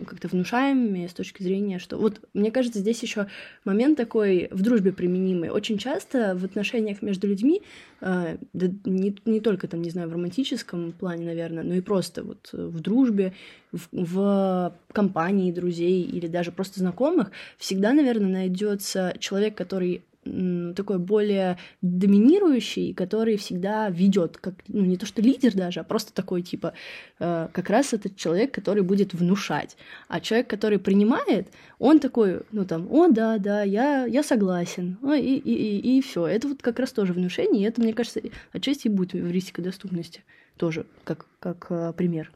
как-то 0.05 0.27
внушаемыми 0.29 1.05
с 1.05 1.13
точки 1.13 1.43
зрения, 1.43 1.79
что... 1.79 1.97
Вот, 1.97 2.21
мне 2.33 2.49
кажется, 2.49 2.79
здесь 2.79 3.03
еще 3.03 3.27
момент 3.65 3.97
такой 3.97 4.47
в 4.51 4.61
дружбе 4.63 4.91
применимый. 4.91 5.49
Очень 5.49 5.77
часто 5.77 6.35
в 6.35 6.43
отношениях 6.43 7.01
между 7.01 7.27
людьми, 7.27 7.61
э, 8.01 8.37
да 8.53 8.67
не, 8.85 9.15
не 9.25 9.39
только 9.41 9.67
там, 9.67 9.81
не 9.81 9.91
знаю, 9.91 10.09
в 10.09 10.13
романтическом 10.13 10.91
плане, 10.93 11.25
наверное, 11.25 11.63
но 11.63 11.75
и 11.75 11.81
просто 11.81 12.23
вот 12.23 12.49
в 12.51 12.79
дружбе, 12.79 13.33
в, 13.71 13.87
в 13.91 14.73
компании 14.91 15.51
друзей 15.51 16.01
или 16.01 16.27
даже 16.27 16.51
просто 16.51 16.79
знакомых, 16.79 17.31
всегда, 17.57 17.93
наверное, 17.93 18.29
найдется 18.29 19.13
человек, 19.19 19.55
который 19.55 20.03
такой 20.23 20.99
более 20.99 21.57
доминирующий, 21.81 22.93
который 22.93 23.37
всегда 23.37 23.89
ведет, 23.89 24.37
как 24.37 24.55
ну 24.67 24.81
не 24.81 24.97
то 24.97 25.05
что 25.05 25.21
лидер 25.21 25.53
даже, 25.53 25.79
а 25.79 25.83
просто 25.83 26.13
такой 26.13 26.41
типа 26.41 26.73
э, 27.19 27.47
как 27.51 27.69
раз 27.69 27.93
этот 27.93 28.17
человек, 28.17 28.53
который 28.53 28.83
будет 28.83 29.13
внушать, 29.13 29.77
а 30.07 30.19
человек, 30.19 30.49
который 30.49 30.77
принимает, 30.77 31.49
он 31.79 31.99
такой, 31.99 32.41
ну 32.51 32.65
там, 32.65 32.87
о 32.91 33.07
да, 33.07 33.37
да, 33.37 33.63
я 33.63 34.05
я 34.05 34.23
согласен, 34.23 34.97
о, 35.01 35.13
и 35.13 35.35
и 35.35 35.79
и, 35.79 35.97
и 35.97 36.01
все, 36.01 36.27
это 36.27 36.49
вот 36.49 36.61
как 36.61 36.79
раз 36.79 36.91
тоже 36.91 37.13
внушение, 37.13 37.63
и 37.63 37.65
это 37.65 37.81
мне 37.81 37.93
кажется 37.93 38.21
отчасти 38.51 38.87
и 38.87 38.91
будет 38.91 39.15
эвристика 39.15 39.61
доступности 39.61 40.23
тоже 40.57 40.85
как 41.05 41.25
как 41.39 41.67
э, 41.69 41.93
пример. 41.93 42.31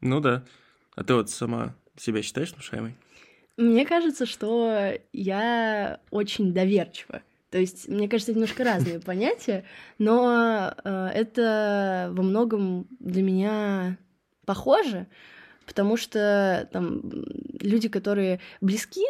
Ну 0.00 0.20
да, 0.20 0.44
а 0.96 1.04
ты 1.04 1.14
вот 1.14 1.30
сама 1.30 1.76
себя 1.96 2.22
считаешь 2.22 2.52
внушаемой? 2.52 2.96
Мне 3.56 3.84
кажется, 3.84 4.26
что 4.26 4.92
я 5.12 6.00
очень 6.10 6.52
доверчива. 6.52 7.22
То 7.50 7.58
есть, 7.58 7.86
мне 7.86 8.08
кажется, 8.08 8.32
это 8.32 8.40
немножко 8.40 8.64
разные 8.64 8.98
понятия, 9.04 9.64
но 9.98 10.72
э, 10.84 11.08
это 11.14 12.10
во 12.12 12.22
многом 12.22 12.86
для 12.98 13.22
меня 13.22 13.98
похоже, 14.46 15.06
потому 15.66 15.98
что 15.98 16.68
там 16.72 17.02
люди, 17.60 17.88
которые 17.90 18.40
близки 18.62 19.04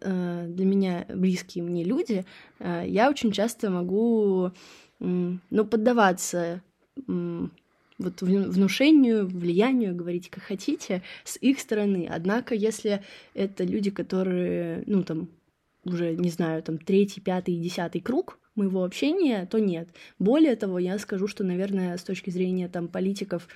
э, 0.00 0.46
для 0.48 0.64
меня, 0.64 1.04
близкие 1.10 1.62
мне 1.62 1.84
люди, 1.84 2.24
э, 2.58 2.84
я 2.86 3.10
очень 3.10 3.32
часто 3.32 3.68
могу, 3.68 4.46
э, 4.46 4.52
ну, 5.00 5.64
поддаваться 5.66 6.62
вот 7.98 8.22
внушению, 8.22 9.26
влиянию, 9.26 9.94
говорите 9.94 10.30
как 10.30 10.42
хотите, 10.42 11.02
с 11.24 11.36
их 11.36 11.60
стороны. 11.60 12.08
Однако, 12.10 12.54
если 12.54 13.02
это 13.34 13.64
люди, 13.64 13.90
которые, 13.90 14.82
ну, 14.86 15.02
там, 15.02 15.28
уже, 15.84 16.14
не 16.14 16.30
знаю, 16.30 16.62
там, 16.62 16.78
третий, 16.78 17.20
пятый, 17.20 17.56
десятый 17.56 18.00
круг 18.00 18.38
моего 18.54 18.84
общения, 18.84 19.46
то 19.46 19.58
нет. 19.58 19.88
Более 20.18 20.56
того, 20.56 20.78
я 20.78 20.98
скажу, 20.98 21.28
что, 21.28 21.44
наверное, 21.44 21.96
с 21.96 22.02
точки 22.02 22.30
зрения, 22.30 22.68
там, 22.68 22.88
политиков 22.88 23.48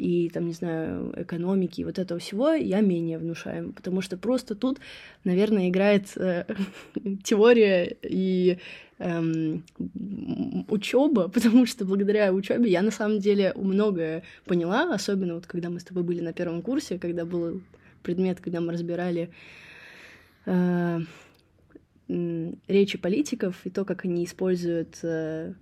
и, 0.00 0.30
там, 0.30 0.46
не 0.46 0.54
знаю, 0.54 1.12
экономики 1.16 1.82
и 1.82 1.84
вот 1.84 1.98
этого 1.98 2.18
всего, 2.18 2.52
я 2.52 2.80
менее 2.80 3.18
внушаем, 3.18 3.72
потому 3.72 4.00
что 4.00 4.16
просто 4.16 4.54
тут, 4.54 4.80
наверное, 5.24 5.68
играет 5.68 6.16
э, 6.16 6.44
теория 7.24 7.96
и 8.02 8.58
эм, 8.98 9.62
учеба, 10.68 11.28
потому 11.34 11.66
что 11.66 11.84
благодаря 11.84 12.32
учебе 12.32 12.70
я 12.70 12.82
на 12.82 12.90
самом 12.90 13.18
деле 13.18 13.52
многое 13.54 14.22
поняла, 14.46 14.94
особенно 14.94 15.34
вот 15.34 15.46
когда 15.46 15.68
мы 15.68 15.80
с 15.80 15.84
тобой 15.84 16.02
были 16.02 16.20
на 16.20 16.32
первом 16.32 16.62
курсе, 16.62 16.98
когда 16.98 17.24
был 17.26 17.60
предмет, 18.02 18.40
когда 18.40 18.60
мы 18.60 18.72
разбирали 18.72 19.30
э, 20.46 21.00
речи 22.08 22.98
политиков 22.98 23.60
и 23.64 23.70
то, 23.70 23.84
как 23.84 24.06
они 24.06 24.24
используют 24.24 24.98
э, 25.02 25.52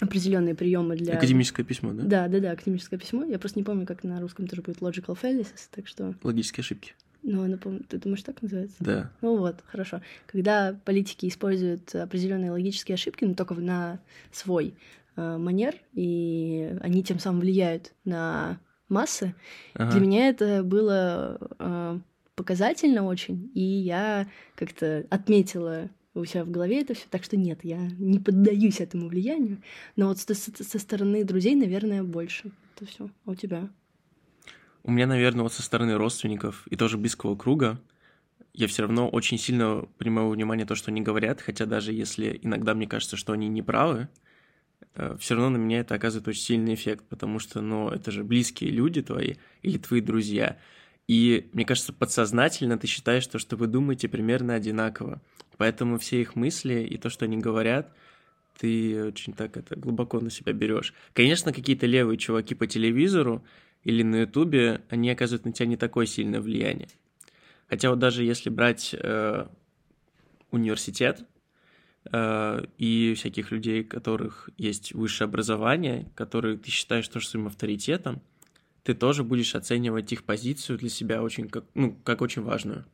определенные 0.00 0.54
приемы 0.54 0.96
для... 0.96 1.14
Академическое 1.14 1.64
письмо, 1.64 1.92
да? 1.92 2.02
Да, 2.04 2.28
да, 2.28 2.40
да, 2.40 2.50
академическое 2.52 2.98
письмо. 2.98 3.24
Я 3.24 3.38
просто 3.38 3.58
не 3.58 3.64
помню, 3.64 3.86
как 3.86 4.04
на 4.04 4.20
русском 4.20 4.46
тоже 4.46 4.62
будет 4.62 4.78
logical 4.78 5.18
fallacies, 5.20 5.68
так 5.70 5.86
что... 5.86 6.14
Логические 6.22 6.62
ошибки. 6.62 6.94
Ну, 7.22 7.42
она, 7.42 7.58
ты 7.88 7.98
думаешь, 7.98 8.22
так 8.22 8.40
называется? 8.42 8.76
Да. 8.80 9.10
Ну 9.20 9.36
вот, 9.36 9.56
хорошо. 9.66 10.00
Когда 10.26 10.78
политики 10.84 11.26
используют 11.26 11.94
определенные 11.94 12.52
логические 12.52 12.94
ошибки, 12.94 13.24
но 13.24 13.34
только 13.34 13.54
на 13.54 14.00
свой 14.30 14.74
э, 15.16 15.36
манер, 15.36 15.74
и 15.94 16.76
они 16.80 17.02
тем 17.02 17.18
самым 17.18 17.40
влияют 17.40 17.92
на 18.04 18.60
массы, 18.88 19.34
ага. 19.74 19.92
для 19.92 20.00
меня 20.00 20.28
это 20.28 20.62
было 20.62 21.38
э, 21.58 21.98
показательно 22.36 23.04
очень, 23.04 23.50
и 23.52 23.62
я 23.62 24.28
как-то 24.54 25.04
отметила 25.10 25.90
у 26.20 26.24
себя 26.24 26.44
в 26.44 26.50
голове 26.50 26.80
это 26.80 26.94
все. 26.94 27.06
Так 27.10 27.24
что 27.24 27.36
нет, 27.36 27.60
я 27.62 27.78
не 27.98 28.18
поддаюсь 28.18 28.80
этому 28.80 29.08
влиянию. 29.08 29.62
Но 29.96 30.08
вот 30.08 30.18
со, 30.18 30.34
со 30.34 30.78
стороны 30.78 31.24
друзей, 31.24 31.54
наверное, 31.54 32.02
больше. 32.02 32.50
Это 32.76 32.86
все. 32.86 33.10
А 33.24 33.30
у 33.30 33.34
тебя? 33.34 33.68
У 34.82 34.90
меня, 34.90 35.06
наверное, 35.06 35.42
вот 35.42 35.52
со 35.52 35.62
стороны 35.62 35.96
родственников 35.96 36.66
и 36.68 36.76
тоже 36.76 36.96
близкого 36.98 37.36
круга 37.36 37.80
я 38.54 38.66
все 38.66 38.82
равно 38.82 39.08
очень 39.08 39.38
сильно 39.38 39.86
принимаю 39.98 40.30
внимание 40.30 40.66
то, 40.66 40.74
что 40.74 40.90
они 40.90 41.00
говорят, 41.00 41.40
хотя 41.40 41.66
даже 41.66 41.92
если 41.92 42.40
иногда 42.42 42.74
мне 42.74 42.86
кажется, 42.86 43.16
что 43.16 43.32
они 43.32 43.48
не 43.48 43.62
правы, 43.62 44.08
э, 44.94 45.16
все 45.20 45.34
равно 45.34 45.50
на 45.50 45.56
меня 45.58 45.80
это 45.80 45.94
оказывает 45.94 46.26
очень 46.26 46.42
сильный 46.42 46.74
эффект, 46.74 47.04
потому 47.08 47.38
что, 47.38 47.60
ну, 47.60 47.88
это 47.88 48.10
же 48.10 48.24
близкие 48.24 48.70
люди 48.70 49.02
твои 49.02 49.34
или 49.62 49.78
твои 49.78 50.00
друзья. 50.00 50.58
И 51.06 51.48
мне 51.52 51.64
кажется, 51.64 51.92
подсознательно 51.92 52.78
ты 52.78 52.86
считаешь 52.86 53.26
то, 53.26 53.38
что 53.38 53.56
вы 53.56 53.66
думаете 53.66 54.08
примерно 54.08 54.54
одинаково. 54.54 55.20
Поэтому 55.58 55.98
все 55.98 56.22
их 56.22 56.36
мысли 56.36 56.80
и 56.84 56.96
то, 56.96 57.10
что 57.10 57.26
они 57.26 57.36
говорят, 57.36 57.92
ты 58.58 59.04
очень 59.04 59.34
так 59.34 59.56
это 59.56 59.76
глубоко 59.76 60.20
на 60.20 60.30
себя 60.30 60.52
берешь. 60.52 60.94
Конечно, 61.12 61.52
какие-то 61.52 61.86
левые 61.86 62.16
чуваки 62.16 62.54
по 62.54 62.66
телевизору 62.66 63.44
или 63.84 64.02
на 64.02 64.22
Ютубе, 64.22 64.82
они 64.88 65.10
оказывают 65.10 65.44
на 65.44 65.52
тебя 65.52 65.66
не 65.66 65.76
такое 65.76 66.06
сильное 66.06 66.40
влияние. 66.40 66.88
Хотя 67.68 67.90
вот 67.90 67.98
даже 67.98 68.24
если 68.24 68.50
брать 68.50 68.94
э, 68.94 69.46
университет 70.50 71.26
э, 72.10 72.64
и 72.78 73.14
всяких 73.14 73.50
людей, 73.50 73.82
у 73.82 73.86
которых 73.86 74.50
есть 74.56 74.92
высшее 74.92 75.26
образование, 75.26 76.10
которые 76.14 76.56
ты 76.56 76.70
считаешь 76.70 77.08
тоже 77.08 77.28
своим 77.28 77.48
авторитетом, 77.48 78.22
ты 78.84 78.94
тоже 78.94 79.22
будешь 79.22 79.54
оценивать 79.54 80.12
их 80.12 80.24
позицию 80.24 80.78
для 80.78 80.88
себя 80.88 81.22
очень 81.22 81.48
как, 81.48 81.64
ну, 81.74 81.92
как 82.04 82.22
очень 82.22 82.42
важную. 82.42 82.86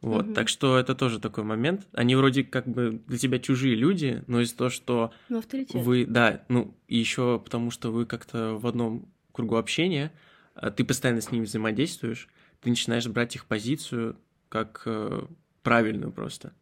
Вот, 0.00 0.26
угу. 0.26 0.34
так 0.34 0.48
что 0.48 0.78
это 0.78 0.94
тоже 0.94 1.20
такой 1.20 1.44
момент. 1.44 1.86
Они 1.92 2.16
вроде 2.16 2.42
как 2.42 2.66
бы 2.66 3.02
для 3.06 3.18
тебя 3.18 3.38
чужие 3.38 3.74
люди, 3.74 4.24
но 4.26 4.40
из-за 4.40 4.56
того, 4.56 4.70
что 4.70 5.12
ну, 5.28 5.42
вы, 5.74 6.06
да, 6.06 6.42
ну 6.48 6.74
и 6.88 6.96
еще 6.96 7.38
потому, 7.38 7.70
что 7.70 7.92
вы 7.92 8.06
как-то 8.06 8.54
в 8.54 8.66
одном 8.66 9.08
кругу 9.32 9.56
общения, 9.56 10.10
а 10.54 10.70
ты 10.70 10.84
постоянно 10.84 11.20
с 11.20 11.30
ними 11.30 11.44
взаимодействуешь, 11.44 12.28
ты 12.62 12.70
начинаешь 12.70 13.06
брать 13.08 13.36
их 13.36 13.44
позицию 13.44 14.16
как 14.48 14.82
э, 14.86 15.22
правильную 15.62 16.12
просто. 16.12 16.52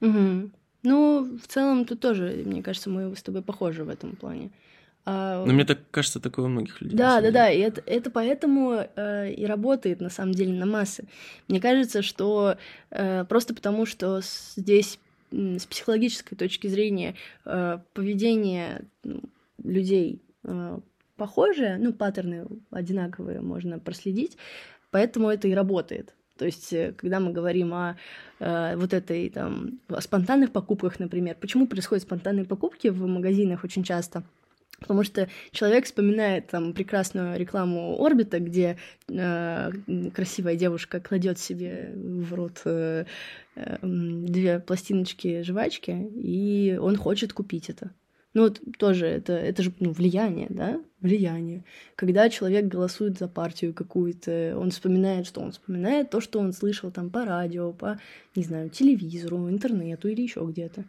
Угу. 0.00 0.50
Ну, 0.84 1.38
в 1.42 1.46
целом, 1.46 1.84
тут 1.84 2.00
тоже, 2.00 2.42
мне 2.44 2.62
кажется, 2.62 2.90
мы 2.90 3.14
с 3.16 3.22
тобой 3.22 3.42
похожи 3.42 3.84
в 3.84 3.88
этом 3.88 4.16
плане. 4.16 4.50
А... 5.06 5.44
Но 5.44 5.52
мне 5.52 5.64
так 5.64 5.80
кажется, 5.90 6.20
такое 6.20 6.46
у 6.46 6.48
многих 6.48 6.80
людей. 6.80 6.96
Да, 6.96 7.20
да, 7.20 7.30
да, 7.30 7.50
и 7.50 7.58
это, 7.58 7.82
это 7.86 8.10
поэтому 8.10 8.86
э, 8.96 9.32
и 9.32 9.44
работает 9.44 10.00
на 10.00 10.08
самом 10.08 10.32
деле 10.32 10.52
на 10.52 10.66
массы. 10.66 11.04
Мне 11.48 11.60
кажется, 11.60 12.02
что 12.02 12.56
э, 12.90 13.24
просто 13.24 13.54
потому, 13.54 13.86
что 13.86 14.20
здесь 14.56 14.98
с 15.30 15.66
психологической 15.66 16.38
точки 16.38 16.68
зрения 16.68 17.16
э, 17.44 17.78
поведение 17.92 18.84
ну, 19.02 19.20
людей 19.62 20.22
э, 20.44 20.78
похожее, 21.16 21.76
ну, 21.78 21.92
паттерны 21.92 22.46
одинаковые 22.70 23.40
можно 23.40 23.78
проследить, 23.78 24.36
поэтому 24.90 25.28
это 25.28 25.48
и 25.48 25.54
работает. 25.54 26.14
То 26.38 26.46
есть, 26.46 26.72
э, 26.72 26.92
когда 26.96 27.20
мы 27.20 27.32
говорим 27.32 27.74
о 27.74 27.96
э, 28.40 28.76
вот 28.76 28.92
этой 28.92 29.28
там 29.28 29.80
о 29.88 30.00
спонтанных 30.00 30.50
покупках, 30.50 30.98
например, 30.98 31.36
почему 31.40 31.66
происходят 31.66 32.04
спонтанные 32.04 32.44
покупки 32.44 32.88
в 32.88 33.06
магазинах 33.06 33.64
очень 33.64 33.84
часто? 33.84 34.24
Потому 34.80 35.04
что 35.04 35.28
человек 35.50 35.84
вспоминает 35.86 36.48
там 36.48 36.72
прекрасную 36.72 37.38
рекламу 37.38 38.04
Орбита, 38.04 38.40
где 38.40 38.76
э, 39.08 39.70
красивая 40.14 40.56
девушка 40.56 41.00
кладет 41.00 41.38
себе 41.38 41.92
в 41.94 42.34
рот 42.34 42.62
э, 42.64 43.04
э, 43.54 43.76
две 43.82 44.58
пластиночки 44.60 45.42
жвачки, 45.42 45.90
и 45.90 46.78
он 46.80 46.96
хочет 46.96 47.32
купить 47.32 47.70
это. 47.70 47.92
Ну 48.34 48.42
вот 48.42 48.60
тоже 48.78 49.06
это, 49.06 49.32
это 49.32 49.62
же 49.62 49.72
ну, 49.78 49.92
влияние, 49.92 50.48
да? 50.50 50.80
Влияние. 51.00 51.64
Когда 51.94 52.28
человек 52.28 52.66
голосует 52.66 53.16
за 53.16 53.28
партию 53.28 53.72
какую-то, 53.72 54.56
он 54.58 54.72
вспоминает, 54.72 55.26
что 55.26 55.40
он 55.40 55.52
вспоминает 55.52 56.10
то, 56.10 56.20
что 56.20 56.40
он 56.40 56.52
слышал 56.52 56.90
там 56.90 57.10
по 57.10 57.24
радио, 57.24 57.72
по, 57.72 58.00
не 58.34 58.42
знаю, 58.42 58.70
телевизору, 58.70 59.48
интернету 59.48 60.08
или 60.08 60.22
еще 60.22 60.44
где-то. 60.44 60.84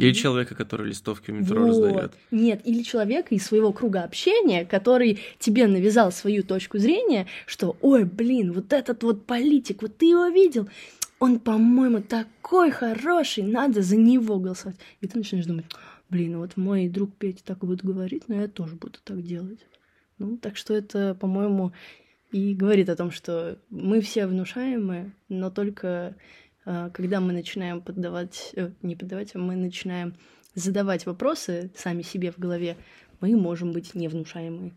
Или 0.00 0.12
человека, 0.12 0.54
который 0.54 0.88
листовки 0.88 1.30
в 1.30 1.34
метро 1.34 1.60
вот. 1.60 1.68
раздает. 1.68 2.12
Нет, 2.30 2.60
или 2.64 2.82
человека 2.82 3.34
из 3.34 3.44
своего 3.44 3.72
круга 3.72 4.02
общения, 4.02 4.64
который 4.64 5.20
тебе 5.38 5.66
навязал 5.66 6.10
свою 6.10 6.42
точку 6.42 6.78
зрения, 6.78 7.26
что, 7.46 7.76
ой, 7.80 8.04
блин, 8.04 8.52
вот 8.52 8.72
этот 8.72 9.02
вот 9.02 9.26
политик, 9.26 9.82
вот 9.82 9.96
ты 9.96 10.06
его 10.06 10.28
видел, 10.28 10.68
он, 11.18 11.38
по-моему, 11.38 12.00
такой 12.00 12.70
хороший, 12.70 13.44
надо 13.44 13.82
за 13.82 13.96
него 13.96 14.38
голосовать. 14.38 14.78
И 15.00 15.06
ты 15.06 15.18
начинаешь 15.18 15.46
думать, 15.46 15.66
блин, 16.08 16.38
вот 16.38 16.56
мой 16.56 16.88
друг 16.88 17.14
Петя 17.14 17.42
так 17.44 17.58
будет 17.58 17.84
говорить, 17.84 18.24
но 18.28 18.40
я 18.40 18.48
тоже 18.48 18.76
буду 18.76 18.98
так 19.04 19.22
делать. 19.22 19.60
Ну, 20.18 20.36
так 20.36 20.56
что 20.56 20.74
это, 20.74 21.14
по-моему, 21.14 21.72
и 22.32 22.54
говорит 22.54 22.88
о 22.88 22.96
том, 22.96 23.10
что 23.10 23.58
мы 23.70 24.00
все 24.00 24.26
внушаемые, 24.26 25.12
но 25.28 25.50
только 25.50 26.14
когда 26.64 27.20
мы 27.20 27.32
начинаем 27.32 27.80
поддавать, 27.80 28.52
э, 28.54 28.70
не 28.82 28.96
поддавать, 28.96 29.34
а 29.34 29.38
мы 29.38 29.56
начинаем 29.56 30.14
задавать 30.54 31.06
вопросы 31.06 31.70
сами 31.76 32.02
себе 32.02 32.30
в 32.32 32.38
голове, 32.38 32.76
мы 33.20 33.36
можем 33.36 33.72
быть 33.72 33.94
невнушаемые. 33.94 34.72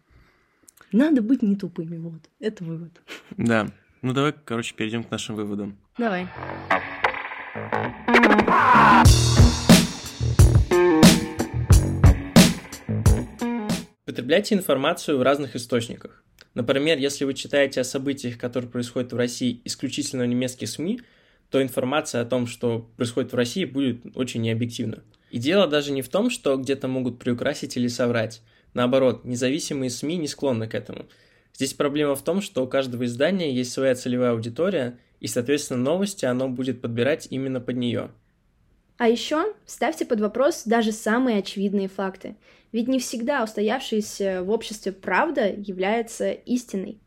Надо 0.91 1.21
быть 1.21 1.41
не 1.41 1.55
тупыми, 1.55 1.97
вот. 1.97 2.29
Это 2.39 2.63
вывод. 2.63 3.01
Да. 3.37 3.67
Ну 4.01 4.13
давай, 4.13 4.33
короче, 4.45 4.75
перейдем 4.75 5.03
к 5.03 5.11
нашим 5.11 5.35
выводам. 5.35 5.77
Давай. 5.97 6.27
Потребляйте 14.05 14.55
информацию 14.55 15.17
в 15.17 15.21
разных 15.21 15.55
источниках. 15.55 16.23
Например, 16.53 16.97
если 16.97 17.25
вы 17.25 17.33
читаете 17.33 17.81
о 17.81 17.83
событиях, 17.83 18.37
которые 18.37 18.69
происходят 18.69 19.11
в 19.11 19.17
России 19.17 19.61
исключительно 19.65 20.23
в 20.23 20.27
немецких 20.27 20.69
СМИ, 20.69 21.01
то 21.53 21.61
информация 21.61 22.21
о 22.21 22.25
том, 22.25 22.47
что 22.47 22.89
происходит 22.97 23.31
в 23.31 23.35
России, 23.35 23.65
будет 23.65 24.17
очень 24.17 24.41
необъективна. 24.41 25.03
И 25.29 25.37
дело 25.37 25.67
даже 25.67 25.91
не 25.91 26.01
в 26.01 26.09
том, 26.09 26.31
что 26.31 26.57
где-то 26.57 26.87
могут 26.87 27.19
приукрасить 27.19 27.77
или 27.77 27.87
соврать. 27.87 28.41
Наоборот, 28.73 29.23
независимые 29.23 29.91
СМИ 29.91 30.17
не 30.17 30.27
склонны 30.27 30.67
к 30.67 30.73
этому. 30.73 31.05
Здесь 31.53 31.75
проблема 31.75 32.15
в 32.15 32.23
том, 32.23 32.41
что 32.41 32.63
у 32.63 32.67
каждого 32.67 33.05
издания 33.05 33.53
есть 33.53 33.71
своя 33.71 33.93
целевая 33.93 34.31
аудитория, 34.31 34.97
и, 35.19 35.27
соответственно, 35.27 35.79
новости 35.79 36.25
оно 36.25 36.49
будет 36.49 36.81
подбирать 36.81 37.27
именно 37.29 37.61
под 37.61 37.77
нее. 37.77 38.09
А 38.97 39.07
еще 39.07 39.53
ставьте 39.67 40.07
под 40.07 40.21
вопрос 40.21 40.63
даже 40.65 40.91
самые 40.91 41.37
очевидные 41.37 41.87
факты. 41.87 42.35
Ведь 42.71 42.87
не 42.87 42.97
всегда 42.97 43.43
устоявшаяся 43.43 44.41
в 44.43 44.49
обществе 44.49 44.91
правда 44.91 45.51
является 45.51 46.31
истиной. 46.31 46.99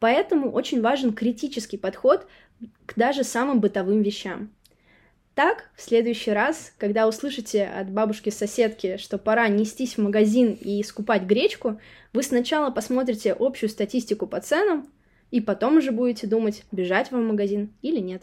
Поэтому 0.00 0.50
очень 0.50 0.80
важен 0.80 1.12
критический 1.12 1.76
подход 1.76 2.26
к 2.86 2.96
даже 2.96 3.24
самым 3.24 3.60
бытовым 3.60 4.02
вещам. 4.02 4.50
Так, 5.34 5.70
в 5.76 5.80
следующий 5.80 6.30
раз, 6.30 6.74
когда 6.76 7.08
услышите 7.08 7.64
от 7.64 7.90
бабушки-соседки, 7.90 8.98
что 8.98 9.16
пора 9.16 9.48
нестись 9.48 9.96
в 9.96 10.02
магазин 10.02 10.52
и 10.60 10.82
скупать 10.82 11.22
гречку, 11.22 11.80
вы 12.12 12.22
сначала 12.22 12.70
посмотрите 12.70 13.34
общую 13.38 13.70
статистику 13.70 14.26
по 14.26 14.40
ценам, 14.40 14.92
и 15.30 15.40
потом 15.40 15.78
уже 15.78 15.90
будете 15.90 16.26
думать, 16.26 16.64
бежать 16.70 17.10
вам 17.10 17.24
в 17.24 17.28
магазин 17.28 17.72
или 17.80 17.98
нет. 17.98 18.22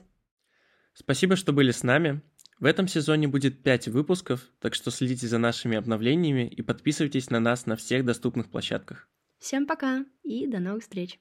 Спасибо, 0.94 1.36
что 1.36 1.52
были 1.52 1.72
с 1.72 1.82
нами. 1.82 2.22
В 2.60 2.66
этом 2.66 2.88
сезоне 2.88 3.28
будет 3.28 3.64
5 3.64 3.88
выпусков, 3.88 4.46
так 4.60 4.76
что 4.76 4.92
следите 4.92 5.28
за 5.28 5.40
нашими 5.40 5.78
обновлениями 5.78 6.48
и 6.48 6.62
подписывайтесь 6.62 7.30
на 7.32 7.40
нас 7.40 7.66
на 7.66 7.76
всех 7.76 8.06
доступных 8.06 8.52
площадках. 8.52 9.08
Всем 9.40 9.66
пока 9.66 10.06
и 10.24 10.46
до 10.46 10.60
новых 10.60 10.84
встреч! 10.84 11.20